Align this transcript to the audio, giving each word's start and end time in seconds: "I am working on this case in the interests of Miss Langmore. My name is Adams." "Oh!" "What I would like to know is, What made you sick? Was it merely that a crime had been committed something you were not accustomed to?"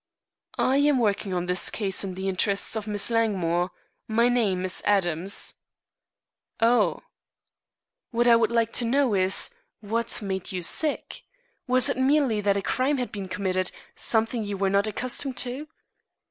"I 0.57 0.77
am 0.77 0.97
working 0.97 1.31
on 1.31 1.45
this 1.45 1.69
case 1.69 2.03
in 2.03 2.15
the 2.15 2.27
interests 2.27 2.75
of 2.75 2.87
Miss 2.87 3.11
Langmore. 3.11 3.69
My 4.07 4.29
name 4.29 4.65
is 4.65 4.81
Adams." 4.83 5.53
"Oh!" 6.59 7.03
"What 8.09 8.27
I 8.27 8.35
would 8.35 8.49
like 8.51 8.73
to 8.81 8.85
know 8.85 9.13
is, 9.13 9.53
What 9.79 10.19
made 10.23 10.51
you 10.51 10.63
sick? 10.63 11.21
Was 11.67 11.87
it 11.87 11.97
merely 11.97 12.41
that 12.41 12.57
a 12.57 12.63
crime 12.63 12.97
had 12.97 13.11
been 13.11 13.27
committed 13.27 13.69
something 13.95 14.43
you 14.43 14.57
were 14.57 14.71
not 14.71 14.87
accustomed 14.87 15.37
to?" 15.45 15.67